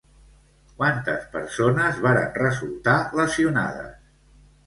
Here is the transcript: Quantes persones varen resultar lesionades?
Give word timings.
Quantes 0.79 1.27
persones 1.35 2.01
varen 2.07 2.33
resultar 2.39 2.97
lesionades? 3.21 3.93